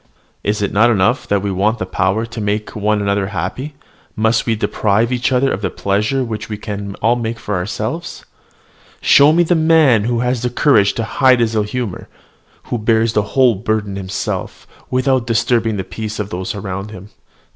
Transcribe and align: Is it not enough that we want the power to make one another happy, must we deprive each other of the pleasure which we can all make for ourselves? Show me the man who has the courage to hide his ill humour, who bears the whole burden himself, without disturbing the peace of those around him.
Is 0.43 0.63
it 0.63 0.73
not 0.73 0.89
enough 0.89 1.27
that 1.27 1.43
we 1.43 1.51
want 1.51 1.77
the 1.77 1.85
power 1.85 2.25
to 2.25 2.41
make 2.41 2.75
one 2.75 3.03
another 3.03 3.27
happy, 3.27 3.75
must 4.15 4.47
we 4.47 4.55
deprive 4.55 5.11
each 5.11 5.31
other 5.31 5.51
of 5.51 5.61
the 5.61 5.69
pleasure 5.69 6.23
which 6.23 6.49
we 6.49 6.57
can 6.57 6.95
all 7.03 7.15
make 7.15 7.37
for 7.37 7.53
ourselves? 7.53 8.25
Show 8.99 9.31
me 9.31 9.43
the 9.43 9.53
man 9.53 10.05
who 10.05 10.21
has 10.21 10.41
the 10.41 10.49
courage 10.49 10.93
to 10.93 11.03
hide 11.03 11.39
his 11.39 11.53
ill 11.53 11.61
humour, 11.61 12.07
who 12.63 12.79
bears 12.79 13.13
the 13.13 13.21
whole 13.37 13.53
burden 13.53 13.95
himself, 13.95 14.65
without 14.89 15.27
disturbing 15.27 15.77
the 15.77 15.83
peace 15.83 16.17
of 16.17 16.31
those 16.31 16.55
around 16.55 16.89
him. 16.89 17.09